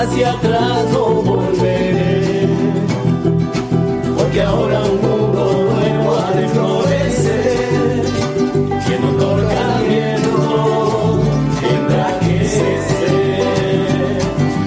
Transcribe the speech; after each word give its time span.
hacia 0.00 0.30
atrás 0.30 0.84
no 0.92 1.06
volveré, 1.22 2.48
porque 4.16 4.42
ahora 4.42 4.80
un 4.80 5.00
mundo 5.00 5.42
nuevo 5.72 6.16
ha 6.16 6.30
de 6.38 6.48
florecer, 6.48 8.04
y 8.88 8.92
en 8.92 9.04
otorgamiento 9.04 10.30
tendrá 11.60 12.18
que 12.20 12.48
ser. 12.48 14.18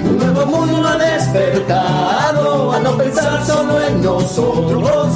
Un 0.09 0.17
nuevo 0.17 0.45
mundo 0.48 0.88
ha 0.88 0.98
despertado 0.98 2.73
a 2.73 2.80
no 2.80 2.98
pensar 2.98 3.45
solo 3.45 3.81
en 3.81 4.02
nosotros 4.03 5.16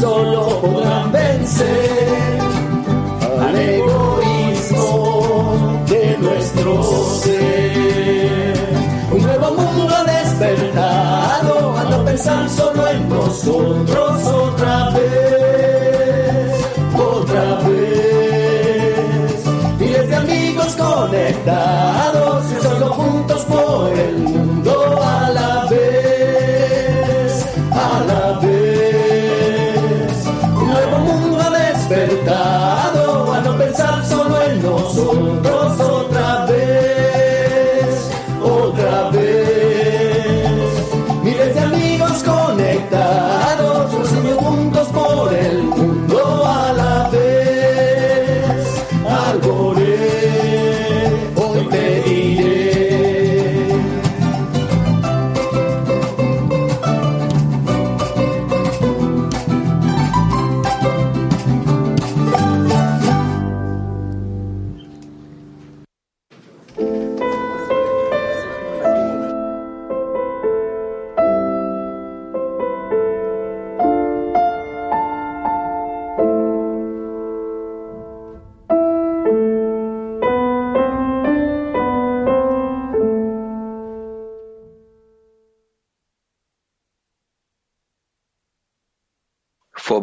solo 0.00 0.60
podrán 0.60 1.12
vencer 1.12 2.38
al 3.40 3.56
egoísmo 3.56 4.92
de 5.88 6.18
nuestro 6.18 6.82
ser. 7.20 8.54
Un 9.12 9.22
nuevo 9.22 9.50
mundo 9.52 9.94
despertado 10.06 11.76
a 11.78 11.84
no 11.84 12.04
pensar 12.04 12.48
solo 12.48 12.88
en 12.88 13.08
nosotros 13.08 14.03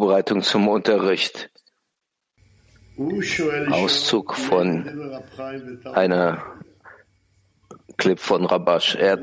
Vorbereitung 0.01 0.41
zum 0.41 0.67
Unterricht. 0.67 1.51
Auszug 3.69 4.34
von 4.35 4.67
einer 5.94 6.41
Clip 7.97 8.19
von 8.19 8.47
Rabash. 8.47 8.95
Er 8.95 9.19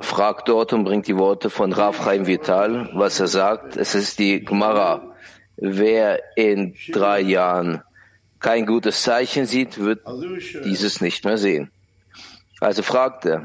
fragt 0.00 0.48
dort 0.48 0.72
und 0.72 0.84
bringt 0.84 1.06
die 1.06 1.18
Worte 1.18 1.50
von 1.50 1.74
Rav 1.74 1.98
Chaim 2.02 2.26
Vital, 2.26 2.88
was 2.94 3.20
er 3.20 3.26
sagt. 3.28 3.76
Es 3.76 3.94
ist 3.94 4.18
die 4.20 4.42
Gemara. 4.42 5.14
Wer 5.56 6.22
in 6.36 6.74
drei 6.90 7.20
Jahren 7.20 7.82
kein 8.40 8.64
gutes 8.64 9.02
Zeichen 9.02 9.44
sieht, 9.44 9.78
wird 9.78 10.00
dieses 10.64 11.02
nicht 11.02 11.26
mehr 11.26 11.36
sehen. 11.36 11.70
Also 12.58 12.82
fragt 12.82 13.26
er, 13.26 13.42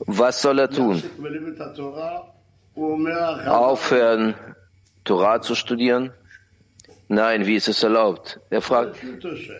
was 0.00 0.42
soll 0.42 0.58
er 0.58 0.68
tun? 0.68 1.02
Aufhören, 3.46 4.34
Torah 5.04 5.40
zu 5.40 5.54
studieren? 5.54 6.12
Nein, 7.08 7.46
wie 7.46 7.56
ist 7.56 7.68
es 7.68 7.82
erlaubt? 7.82 8.40
Er 8.50 8.60
fragt 8.60 8.96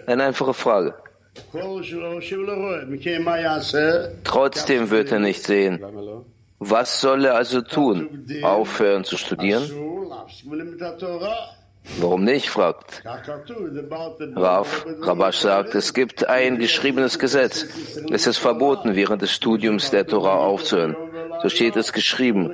eine 0.07 0.25
einfache 0.25 0.53
Frage. 0.55 0.95
Trotzdem 4.25 4.91
wird 4.91 5.13
er 5.13 5.19
nicht 5.21 5.45
sehen. 5.45 5.85
Was 6.59 7.01
soll 7.01 7.25
er 7.27 7.35
also 7.37 7.61
tun? 7.61 8.27
Aufhören 8.43 9.05
zu 9.05 9.17
studieren? 9.17 9.71
Warum 11.99 12.25
nicht? 12.25 12.49
fragt 12.51 13.03
Rav. 14.35 14.87
Rabash 15.01 15.39
sagt, 15.39 15.75
es 15.75 15.95
gibt 15.95 16.29
ein 16.29 16.59
geschriebenes 16.59 17.19
Gesetz. 17.19 17.67
Es 18.11 18.27
ist 18.27 18.39
verboten, 18.39 18.97
während 18.97 19.23
des 19.23 19.33
Studiums 19.33 19.91
der 19.91 20.07
Torah 20.07 20.39
aufzuhören. 20.39 20.97
So 21.43 21.49
steht 21.49 21.77
es 21.77 21.93
geschrieben. 21.93 22.53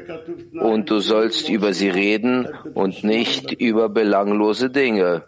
Und 0.61 0.91
du 0.91 1.01
sollst 1.01 1.49
über 1.49 1.73
sie 1.73 1.89
reden 1.89 2.49
und 2.75 3.05
nicht 3.05 3.53
über 3.53 3.89
belanglose 3.89 4.71
Dinge. 4.71 5.25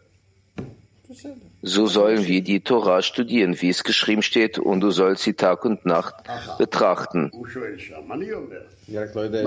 So 1.66 1.86
sollen 1.86 2.26
wir 2.26 2.42
die 2.42 2.60
Torah 2.60 3.00
studieren, 3.00 3.58
wie 3.60 3.70
es 3.70 3.84
geschrieben 3.84 4.22
steht, 4.22 4.58
und 4.58 4.80
du 4.80 4.90
sollst 4.90 5.22
sie 5.22 5.32
Tag 5.32 5.64
und 5.64 5.86
Nacht 5.86 6.14
betrachten. 6.58 7.32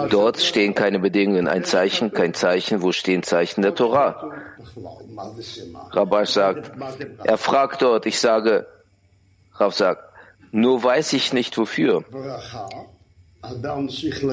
Dort 0.10 0.42
stehen 0.42 0.74
keine 0.74 1.00
Bedingungen, 1.00 1.48
ein 1.48 1.64
Zeichen, 1.64 2.12
kein 2.12 2.34
Zeichen. 2.34 2.82
Wo 2.82 2.92
stehen 2.92 3.22
Zeichen 3.22 3.62
der 3.62 3.76
Torah? 3.76 4.32
Rabash 5.92 6.32
sagt, 6.32 6.72
er 7.24 7.38
fragt 7.38 7.84
dort, 7.84 8.08
ich 8.08 8.20
sage, 8.20 8.66
Rav 9.54 9.76
sagt, 9.76 10.04
nur 10.52 10.84
weiß 10.84 11.14
ich 11.14 11.34
nicht 11.34 11.56
wofür. 11.58 12.04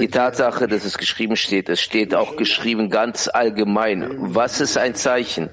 Die 0.01 0.09
Tatsache, 0.09 0.69
dass 0.69 0.87
es 0.87 0.97
geschrieben 0.97 1.37
steht, 1.37 1.69
es 1.69 1.83
steht 1.83 2.15
auch 2.15 2.37
geschrieben 2.37 2.89
ganz 2.89 3.29
allgemein. 3.29 4.09
Was 4.19 4.63
ist 4.63 4.79
ein 4.79 4.95
Zeichen? 4.95 5.51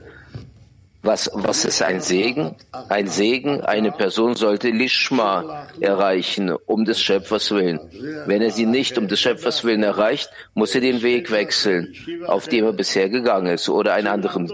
Was, 1.03 1.31
was 1.33 1.65
ist 1.65 1.81
ein 1.81 1.99
Segen? 1.99 2.55
Ein 2.89 3.07
Segen, 3.07 3.61
eine 3.61 3.91
Person 3.91 4.35
sollte 4.35 4.69
Lishma 4.69 5.67
erreichen, 5.79 6.51
um 6.67 6.85
des 6.85 7.01
Schöpfers 7.01 7.49
willen. 7.51 7.79
Wenn 8.27 8.43
er 8.43 8.51
sie 8.51 8.67
nicht 8.67 8.99
um 8.99 9.07
des 9.07 9.19
Schöpfers 9.19 9.63
willen 9.63 9.81
erreicht, 9.81 10.29
muss 10.53 10.75
er 10.75 10.81
den 10.81 11.01
Weg 11.01 11.31
wechseln, 11.31 11.95
auf 12.27 12.47
dem 12.47 12.65
er 12.65 12.73
bisher 12.73 13.09
gegangen 13.09 13.47
ist, 13.47 13.67
oder 13.67 13.93
einen 13.93 14.07
anderen 14.07 14.51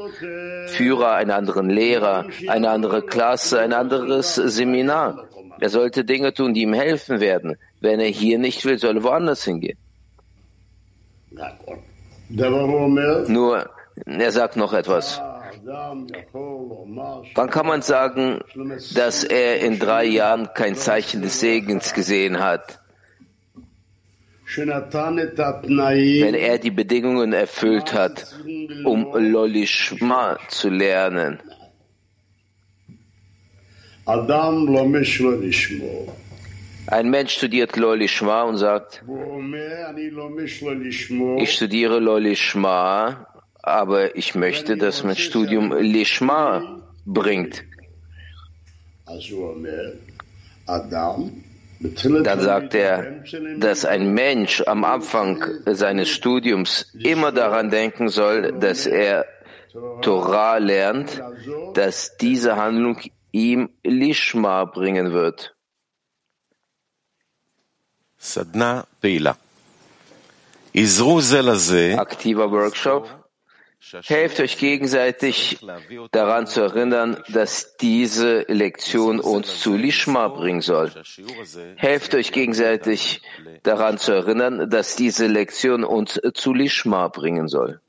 Führer, 0.68 1.16
einen 1.16 1.32
anderen 1.32 1.70
Lehrer, 1.70 2.26
eine 2.48 2.70
andere 2.70 3.02
Klasse, 3.02 3.60
ein 3.60 3.74
anderes 3.74 4.36
Seminar. 4.36 5.26
Er 5.60 5.70
sollte 5.70 6.06
Dinge 6.06 6.34
tun, 6.34 6.54
die 6.54 6.62
ihm 6.62 6.74
helfen 6.74 7.20
werden. 7.20 7.58
Wenn 7.82 8.00
er 8.00 8.08
hier 8.08 8.40
nicht 8.40 8.64
will, 8.64 8.78
soll 8.78 8.96
er 8.96 9.04
woanders 9.04 9.44
hingehen. 9.44 9.78
Nur, 13.28 13.70
er 14.06 14.32
sagt 14.32 14.56
noch 14.56 14.72
etwas. 14.74 15.22
Wann 17.36 17.50
kann 17.50 17.68
man 17.68 17.82
sagen, 17.82 18.40
dass 18.94 19.24
er 19.24 19.60
in 19.62 19.80
drei 19.80 20.06
Jahren 20.06 20.50
kein 20.54 20.76
Zeichen 20.76 21.22
des 21.22 21.40
Segens 21.40 21.94
gesehen 21.94 22.40
hat? 22.40 22.80
wenn 24.56 26.34
er 26.34 26.58
die 26.58 26.72
Bedingungen 26.72 27.34
erfüllt 27.34 27.94
hat, 27.94 28.34
um 28.86 29.12
Lolishma 29.14 30.40
zu 30.48 30.70
lernen. 30.70 31.40
Ein 36.90 37.10
Mensch 37.10 37.34
studiert 37.34 37.76
Lolishma 37.76 38.44
und 38.44 38.58
sagt, 38.58 39.04
ich 41.38 41.54
studiere 41.54 42.00
Lolishma, 42.00 43.28
aber 43.68 44.16
ich 44.16 44.36
möchte, 44.36 44.78
dass 44.78 45.04
mein 45.04 45.16
Studium 45.16 45.74
Lishma 45.74 46.82
bringt. 47.06 47.64
Dann 52.24 52.40
sagt 52.42 52.74
er, 52.74 53.24
dass 53.60 53.86
ein 53.86 54.14
Mensch 54.14 54.64
am 54.66 54.84
Anfang 54.84 55.44
seines 55.66 56.10
Studiums 56.10 56.92
immer 57.00 57.32
daran 57.32 57.70
denken 57.70 58.10
soll, 58.10 58.54
dass 58.60 58.88
er 58.88 59.26
Torah 60.02 60.58
lernt, 60.58 61.22
dass 61.76 62.18
diese 62.18 62.56
Handlung 62.56 63.00
ihm 63.32 63.70
Lishma 63.84 64.66
bringen 64.66 65.14
wird. 65.14 65.56
Aktiver 71.98 72.52
Workshop. 72.52 73.27
Helft 74.06 74.40
euch 74.40 74.58
gegenseitig 74.58 75.60
daran 76.12 76.48
zu 76.48 76.62
erinnern, 76.62 77.18
dass 77.30 77.78
diese 77.78 78.46
Lektion 78.48 79.20
uns 79.20 79.60
zu 79.60 79.76
Lishma 79.76 80.28
bringen 80.28 80.62
soll. 80.62 80.92
Helft 81.76 82.16
euch 82.16 82.32
gegenseitig 82.32 83.22
daran 83.64 83.98
zu 83.98 84.12
erinnern, 84.12 84.70
dass 84.70 84.96
diese 84.96 85.28
Lektion 85.28 85.84
uns 85.84 86.20
zu 86.34 86.54
Lishma 86.54 87.08
bringen 87.08 87.48
soll. 87.48 87.80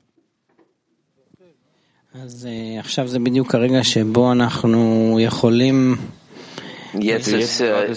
Jetzt 6.93 7.27
ist 7.27 7.61
äh, 7.61 7.93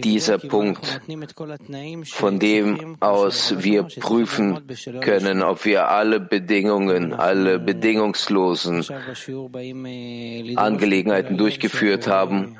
dieser 0.00 0.38
Punkt, 0.38 1.00
von 2.06 2.38
dem 2.38 2.96
aus 3.00 3.54
wir 3.58 3.82
prüfen 3.84 4.60
können, 5.00 5.42
ob 5.42 5.64
wir 5.64 5.88
alle 5.88 6.20
Bedingungen, 6.20 7.12
alle 7.12 7.58
bedingungslosen 7.58 8.84
Angelegenheiten 10.56 11.36
durchgeführt 11.36 12.06
haben, 12.06 12.56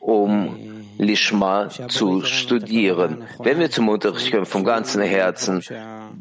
um 0.00 0.77
Lishma 0.98 1.68
zu 1.88 2.24
studieren. 2.24 3.24
Wenn 3.38 3.60
wir 3.60 3.70
zum 3.70 3.88
Unterricht 3.88 4.30
kommen 4.32 4.46
vom 4.46 4.64
ganzen 4.64 5.00
Herzen, 5.02 5.62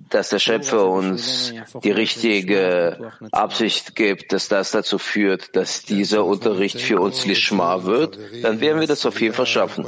dass 0.10 0.30
der 0.30 0.40
Schöpfer 0.40 0.88
uns 0.88 1.54
die 1.84 1.92
richtige 1.92 3.12
Absicht 3.32 3.96
gibt, 3.96 4.32
dass 4.32 4.48
das 4.48 4.72
dazu 4.72 4.98
führt, 4.98 5.56
dass 5.56 5.82
dieser 5.82 6.26
Unterricht 6.26 6.80
für 6.80 7.00
uns 7.00 7.26
Lishma 7.26 7.84
wird, 7.84 8.18
dann 8.44 8.62
werden 8.62 8.80
wir 8.80 8.88
das 8.88 9.06
auf 9.06 9.20
jeden 9.20 9.34
Fall 9.34 9.46
schaffen. 9.46 9.86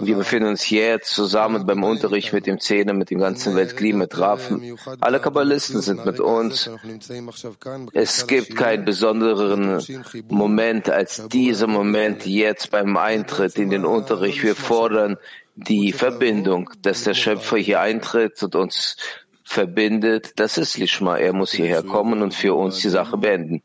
Wir 0.00 0.16
befinden 0.16 0.48
uns 0.48 0.70
jetzt 0.70 1.14
zusammen 1.14 1.66
beim 1.66 1.84
Unterricht 1.84 2.32
mit 2.32 2.46
dem 2.46 2.60
Zehner, 2.60 2.94
mit 2.94 3.10
dem 3.10 3.20
ganzen 3.20 3.54
Weltklima, 3.54 3.98
mit 3.98 4.18
Rafen. 4.18 4.76
Alle 5.00 5.20
Kabbalisten 5.20 5.82
sind 5.82 6.04
mit 6.06 6.20
uns. 6.20 6.70
Es 7.92 8.26
gibt 8.26 8.56
keinen 8.56 8.84
besonderen 8.84 9.82
Moment 10.28 10.88
als 10.88 11.28
dieser 11.28 11.66
Moment 11.66 12.24
jetzt 12.26 12.70
beim 12.70 12.96
Eintritt 12.96 13.57
in 13.58 13.70
den 13.70 13.84
Unterricht. 13.84 14.42
Wir 14.42 14.54
fordern 14.54 15.16
die 15.54 15.92
Verbindung, 15.92 16.70
dass 16.82 17.04
der 17.04 17.14
Schöpfer 17.14 17.56
hier 17.58 17.80
eintritt 17.80 18.42
und 18.42 18.54
uns 18.54 18.96
verbindet, 19.44 20.32
das 20.36 20.58
ist 20.58 20.78
Lishma. 20.78 21.16
Er 21.16 21.32
muss 21.32 21.52
hierher 21.52 21.82
kommen 21.82 22.22
und 22.22 22.34
für 22.34 22.54
uns 22.54 22.80
die 22.80 22.90
Sache 22.90 23.16
beenden. 23.16 23.62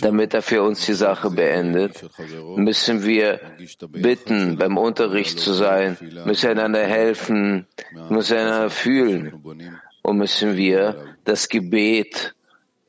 Damit 0.00 0.32
er 0.32 0.40
für 0.42 0.62
uns 0.62 0.86
die 0.86 0.94
Sache 0.94 1.30
beendet, 1.30 2.08
müssen 2.56 3.04
wir 3.04 3.40
bitten, 3.90 4.56
beim 4.56 4.78
Unterricht 4.78 5.38
zu 5.38 5.52
sein, 5.52 5.98
müssen 6.24 6.50
einander 6.50 6.86
helfen, 6.86 7.66
müssen 8.08 8.38
einander 8.38 8.70
fühlen 8.70 9.42
und 10.02 10.16
müssen 10.16 10.56
wir 10.56 11.16
das 11.24 11.50
Gebet 11.50 12.34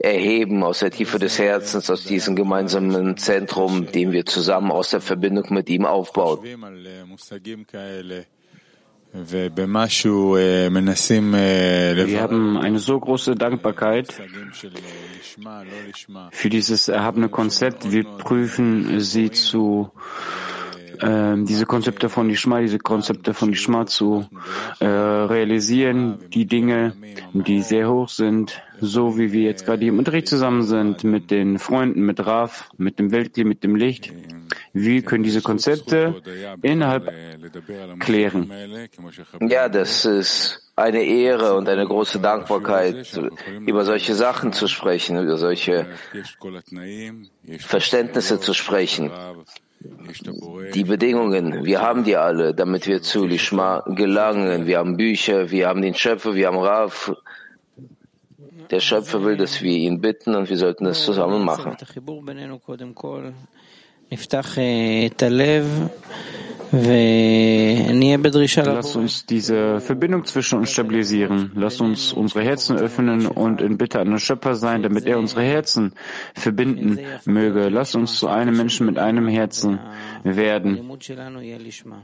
erheben 0.03 0.63
aus 0.63 0.79
der 0.79 0.89
Tiefe 0.91 1.19
des 1.19 1.37
Herzens, 1.37 1.89
aus 1.89 2.03
diesem 2.05 2.35
gemeinsamen 2.35 3.17
Zentrum, 3.17 3.91
den 3.91 4.11
wir 4.11 4.25
zusammen 4.25 4.71
aus 4.71 4.89
der 4.89 5.01
Verbindung 5.01 5.45
mit 5.49 5.69
ihm 5.69 5.85
aufbauen. 5.85 6.39
Wir 6.43 6.57
haben 12.21 12.57
eine 12.57 12.79
so 12.79 12.99
große 12.99 13.35
Dankbarkeit 13.35 14.13
für 16.31 16.49
dieses 16.49 16.87
erhabene 16.87 17.29
Konzept. 17.29 17.91
Wir 17.91 18.05
prüfen 18.05 18.99
sie 19.01 19.29
zu 19.31 19.91
äh, 21.01 21.35
diese 21.43 21.65
Konzepte 21.65 22.09
von 22.09 22.29
Lishma, 22.29 22.59
diese 22.61 22.79
Konzepte 22.79 23.33
von 23.33 23.49
Lishma 23.49 23.85
zu 23.85 24.25
äh, 24.79 24.85
realisieren, 24.85 26.19
die 26.33 26.45
Dinge, 26.45 26.93
die 27.33 27.61
sehr 27.61 27.89
hoch 27.89 28.09
sind, 28.09 28.61
so 28.79 29.17
wie 29.17 29.31
wir 29.31 29.41
jetzt 29.41 29.65
gerade 29.65 29.85
im 29.85 29.99
Unterricht 29.99 30.27
zusammen 30.27 30.63
sind, 30.63 31.03
mit 31.03 31.31
den 31.31 31.59
Freunden, 31.59 32.01
mit 32.01 32.25
Raf, 32.25 32.69
mit 32.77 32.99
dem 32.99 33.11
Weltkli, 33.11 33.43
mit 33.43 33.63
dem 33.63 33.75
Licht. 33.75 34.11
Wir 34.73 35.01
können 35.01 35.23
diese 35.23 35.41
Konzepte 35.41 36.21
innerhalb 36.61 37.11
klären. 37.99 38.51
Ja, 39.41 39.69
das 39.69 40.05
ist 40.05 40.71
eine 40.75 41.03
Ehre 41.03 41.55
und 41.55 41.67
eine 41.67 41.85
große 41.85 42.19
Dankbarkeit, 42.19 43.19
über 43.65 43.85
solche 43.85 44.15
Sachen 44.15 44.53
zu 44.53 44.67
sprechen, 44.67 45.21
über 45.21 45.37
solche 45.37 45.87
Verständnisse 47.59 48.39
zu 48.39 48.53
sprechen. 48.53 49.11
Die 50.73 50.83
Bedingungen, 50.83 51.65
wir 51.65 51.81
haben 51.81 52.03
die 52.03 52.15
alle, 52.15 52.53
damit 52.53 52.87
wir 52.87 53.01
zu 53.01 53.25
Lishma 53.25 53.83
gelangen. 53.87 54.67
Wir 54.67 54.77
haben 54.79 54.97
Bücher, 54.97 55.49
wir 55.51 55.67
haben 55.67 55.81
den 55.81 55.95
Schöpfer, 55.95 56.35
wir 56.35 56.47
haben 56.47 56.57
Raf. 56.57 57.13
Der 58.69 58.79
Schöpfer 58.79 59.23
will, 59.23 59.37
dass 59.37 59.61
wir 59.61 59.71
ihn 59.71 59.99
bitten 59.99 60.35
und 60.35 60.49
wir 60.49 60.57
sollten 60.57 60.85
es 60.85 61.03
zusammen 61.03 61.43
machen. 61.43 61.75
Lass 68.65 68.95
uns 68.95 69.25
diese 69.25 69.81
Verbindung 69.81 70.23
zwischen 70.23 70.59
uns 70.59 70.71
stabilisieren. 70.71 71.51
Lass 71.53 71.81
uns 71.81 72.13
unsere 72.13 72.43
Herzen 72.43 72.77
öffnen 72.77 73.27
und 73.27 73.59
in 73.59 73.77
Bitte 73.77 73.99
an 73.99 74.09
den 74.09 74.19
Schöpfer 74.19 74.55
sein, 74.55 74.81
damit 74.81 75.05
er 75.05 75.19
unsere 75.19 75.41
Herzen 75.41 75.93
verbinden 76.33 76.99
möge. 77.25 77.67
Lass 77.67 77.93
uns 77.95 78.17
zu 78.17 78.29
einem 78.29 78.55
Menschen 78.55 78.85
mit 78.85 78.97
einem 78.97 79.27
Herzen 79.27 79.79
werden, 80.23 80.89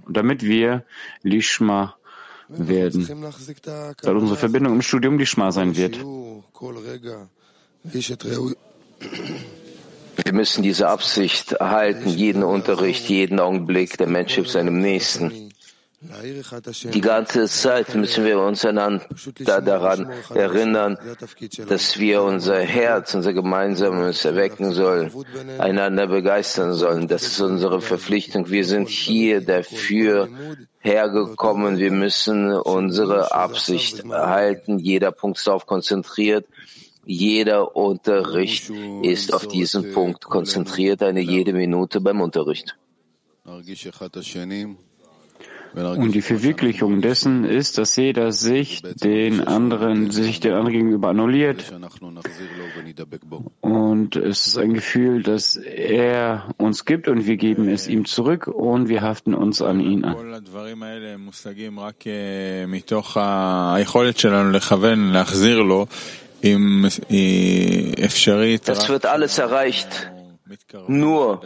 damit 0.09 0.43
wir 0.43 0.83
Lishma 1.24 1.95
werden, 2.50 3.07
weil 3.07 4.17
unsere 4.17 4.38
Verbindung 4.38 4.74
im 4.74 4.81
Studium 4.81 5.17
Lishma 5.17 5.51
sein 5.51 5.77
wird. 5.77 5.97
Wir 10.24 10.33
müssen 10.33 10.63
diese 10.63 10.88
Absicht 10.88 11.53
erhalten, 11.53 12.09
jeden 12.09 12.43
Unterricht, 12.43 13.07
jeden 13.07 13.39
Augenblick. 13.39 13.97
Der 13.97 14.07
Mensch 14.07 14.33
hilft 14.33 14.51
seinem 14.51 14.79
Nächsten. 14.79 15.51
Die 16.93 17.01
ganze 17.01 17.47
Zeit 17.47 17.95
müssen 17.95 18.24
wir 18.24 18.39
uns 18.39 18.63
einander 18.63 19.03
daran 19.36 20.12
erinnern, 20.33 20.97
dass 21.67 21.97
wir 21.97 22.21
unser 22.21 22.59
Herz, 22.59 23.15
unser 23.15 23.33
Gemeinsames 23.33 24.24
erwecken 24.24 24.74
sollen, 24.74 25.12
einander 25.57 26.05
begeistern 26.05 26.74
sollen. 26.74 27.07
Das 27.07 27.24
ist 27.24 27.41
unsere 27.41 27.81
Verpflichtung. 27.81 28.50
Wir 28.50 28.63
sind 28.63 28.89
hier 28.89 29.41
dafür 29.41 30.29
hergekommen. 30.81 31.79
Wir 31.79 31.91
müssen 31.91 32.53
unsere 32.53 33.33
Absicht 33.33 34.05
erhalten. 34.05 34.77
Jeder 34.77 35.12
Punkt 35.12 35.39
ist 35.39 35.47
darauf 35.47 35.65
konzentriert. 35.65 36.45
Jeder 37.08 37.76
Unterricht 37.76 38.70
ist 39.02 39.34
auf 39.34 39.48
diesen 39.48 39.94
Punkt 39.94 40.26
konzentriert, 40.26 41.02
eine 41.02 41.22
jede 41.22 41.54
Minute 41.54 42.02
beim 42.02 42.20
Unterricht. 42.20 42.76
Und 45.74 46.12
die 46.16 46.22
Verwirklichung 46.22 47.02
dessen 47.02 47.46
ist, 47.46 47.78
dass 47.78 47.96
jeder 47.96 48.32
sich 48.32 48.82
den 48.82 49.42
anderen, 49.42 50.12
sich 50.12 50.40
den 50.40 50.54
anderen 50.54 50.74
gegenüber 50.74 51.10
annulliert. 51.10 51.72
Und 53.62 54.16
es 54.16 54.48
ist 54.48 54.58
ein 54.58 54.74
Gefühl, 54.74 55.24
dass 55.24 55.56
er 55.56 56.50
uns 56.58 56.86
gibt 56.86 57.08
und 57.08 57.26
wir 57.26 57.38
geben 57.38 57.70
es 57.70 57.88
ihm 57.88 58.06
zurück 58.06 58.48
und 58.48 58.90
wir 58.90 59.02
haften 59.02 59.34
uns 59.34 59.62
an 59.62 59.80
ihn 59.80 60.04
an. 60.04 60.16
Das 68.67 68.89
wird 68.89 69.06
alles 69.06 69.38
erreicht. 69.38 70.12
nur. 70.88 71.41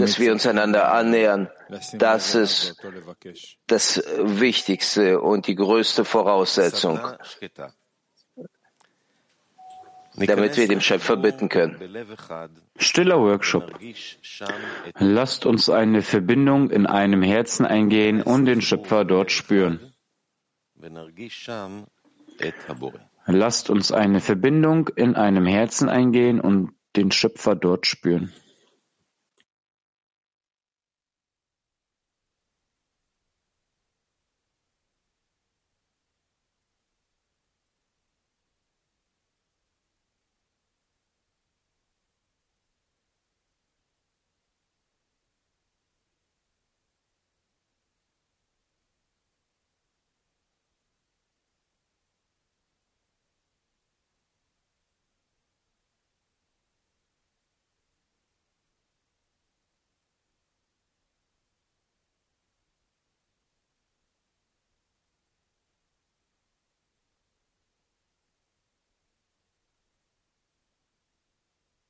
dass 0.00 0.18
wir 0.20 0.32
uns 0.32 0.46
einander 0.46 0.92
annähern, 0.92 1.50
das 1.98 2.34
ist 2.34 2.76
das 3.66 4.02
Wichtigste 4.18 5.20
und 5.20 5.46
die 5.48 5.56
größte 5.56 6.04
Voraussetzung, 6.04 7.00
damit 10.16 10.56
wir 10.56 10.68
dem 10.68 10.80
Schöpfer 10.80 11.16
bitten 11.16 11.48
können. 11.48 11.76
Stiller 12.78 13.18
Workshop. 13.20 13.78
Lasst 14.98 15.46
uns 15.46 15.70
eine 15.70 16.02
Verbindung 16.02 16.70
in 16.70 16.86
einem 16.86 17.22
Herzen 17.22 17.66
eingehen 17.66 18.22
und 18.22 18.46
den 18.46 18.62
Schöpfer 18.62 19.04
dort 19.04 19.30
spüren. 19.30 19.80
Lasst 23.26 23.70
uns 23.70 23.92
eine 23.92 24.20
Verbindung 24.20 24.88
in 24.88 25.16
einem 25.16 25.46
Herzen 25.46 25.88
eingehen 25.88 26.40
und 26.40 26.72
den 26.94 27.10
Schöpfer 27.10 27.56
dort 27.56 27.86
spüren. 27.86 28.32